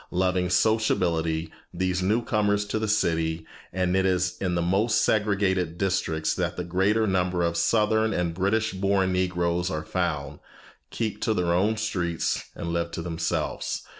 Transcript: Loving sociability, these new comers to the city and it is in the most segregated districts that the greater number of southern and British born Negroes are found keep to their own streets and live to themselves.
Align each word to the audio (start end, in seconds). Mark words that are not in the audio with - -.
Loving 0.09 0.49
sociability, 0.49 1.51
these 1.71 2.01
new 2.01 2.23
comers 2.23 2.65
to 2.65 2.79
the 2.79 2.87
city 2.87 3.45
and 3.71 3.95
it 3.95 4.03
is 4.03 4.35
in 4.41 4.55
the 4.55 4.61
most 4.63 5.01
segregated 5.01 5.77
districts 5.77 6.33
that 6.33 6.57
the 6.57 6.63
greater 6.63 7.05
number 7.05 7.43
of 7.43 7.55
southern 7.55 8.11
and 8.11 8.33
British 8.33 8.71
born 8.73 9.11
Negroes 9.13 9.69
are 9.69 9.85
found 9.85 10.39
keep 10.89 11.21
to 11.21 11.35
their 11.35 11.53
own 11.53 11.77
streets 11.77 12.45
and 12.55 12.73
live 12.73 12.89
to 12.93 13.03
themselves. 13.03 13.83